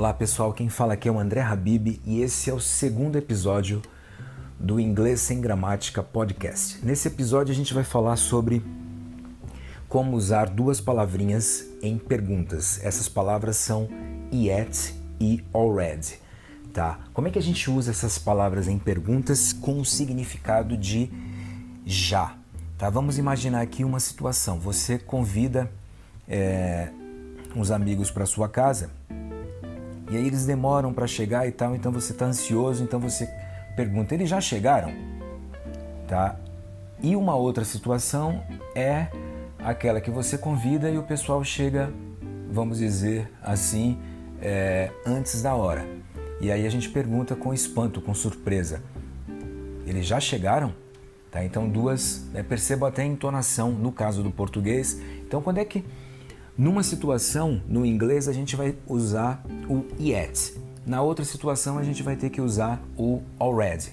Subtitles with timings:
[0.00, 3.82] Olá pessoal, quem fala aqui é o André Habib e esse é o segundo episódio
[4.58, 6.78] do Inglês Sem Gramática Podcast.
[6.82, 8.64] Nesse episódio a gente vai falar sobre
[9.90, 12.82] como usar duas palavrinhas em perguntas.
[12.82, 13.90] Essas palavras são
[14.32, 16.18] yet e already,
[16.72, 17.00] tá?
[17.12, 21.10] Como é que a gente usa essas palavras em perguntas com o significado de
[21.84, 22.38] já?
[22.78, 22.88] Tá?
[22.88, 24.58] Vamos imaginar aqui uma situação.
[24.60, 25.70] Você convida
[26.26, 26.88] é,
[27.54, 28.98] uns amigos para sua casa
[30.10, 33.28] e aí eles demoram para chegar e tal, então você está ansioso, então você
[33.76, 34.92] pergunta: eles já chegaram?
[36.08, 36.36] Tá?
[37.00, 38.42] E uma outra situação
[38.74, 39.06] é
[39.60, 41.92] aquela que você convida e o pessoal chega,
[42.50, 43.98] vamos dizer assim,
[44.42, 45.86] é, antes da hora.
[46.40, 48.82] E aí a gente pergunta com espanto, com surpresa:
[49.86, 50.74] eles já chegaram?
[51.30, 51.44] Tá?
[51.44, 55.00] Então, duas, né, perceba até a entonação no caso do português.
[55.24, 55.84] Então, quando é que
[56.60, 60.52] numa situação, no inglês, a gente vai usar o yet.
[60.84, 63.90] Na outra situação, a gente vai ter que usar o already.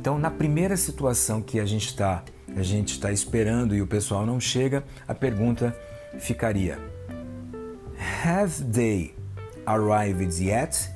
[0.00, 2.24] Então, na primeira situação que a gente está
[2.56, 5.76] a gente está esperando e o pessoal não chega, a pergunta
[6.18, 6.78] ficaria:
[8.24, 9.14] Have they
[9.66, 10.90] arrived yet?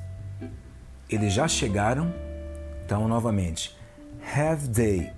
[1.07, 2.11] Eles já chegaram?
[2.83, 3.77] Então, novamente,
[4.35, 5.11] Have they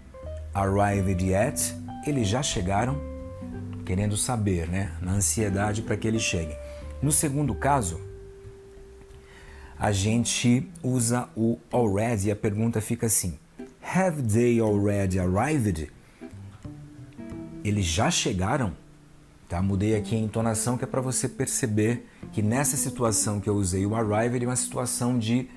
[0.53, 1.73] arrived yet?
[2.05, 3.14] Eles já chegaram?
[3.85, 4.91] Querendo saber, né?
[5.01, 6.55] na ansiedade para que ele chegue.
[7.01, 8.01] No segundo caso,
[9.77, 13.37] a gente usa o already e a pergunta fica assim:
[13.81, 15.91] Have they already arrived?
[17.63, 18.73] Eles já chegaram?
[19.47, 19.61] Tá?
[19.61, 23.85] Mudei aqui a entonação que é para você perceber que nessa situação que eu usei
[23.85, 25.49] o arrived é uma situação de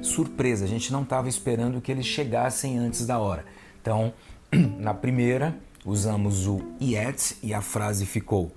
[0.00, 0.64] surpresa.
[0.64, 3.44] A gente não estava esperando que eles chegassem antes da hora.
[3.80, 4.12] Então,
[4.78, 8.52] na primeira, usamos o yet e a frase ficou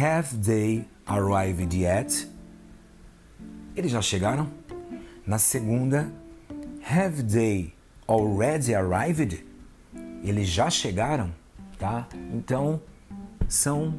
[0.00, 2.28] Have they arrived yet?
[3.74, 4.48] Eles já chegaram?
[5.26, 6.12] Na segunda,
[6.82, 7.72] Have they
[8.06, 9.44] already arrived?
[10.22, 11.32] Eles já chegaram,
[11.78, 12.08] tá?
[12.32, 12.80] Então,
[13.48, 13.94] são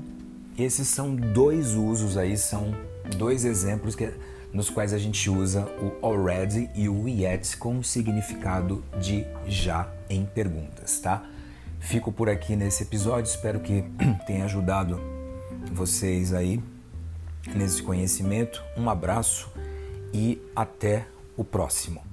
[0.58, 2.74] esses são dois usos aí, são
[3.18, 4.12] dois exemplos que
[4.52, 9.90] nos quais a gente usa o already e o yet com o significado de já
[10.09, 11.24] em perguntas, tá?
[11.79, 13.84] Fico por aqui nesse episódio, espero que
[14.28, 15.00] tenha ajudado
[15.72, 16.62] vocês aí
[17.56, 18.63] nesse conhecimento.
[18.78, 19.51] Um abraço
[20.13, 22.09] e até o próximo.